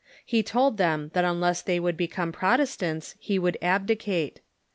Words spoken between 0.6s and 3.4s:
them that unless they would become Protestants he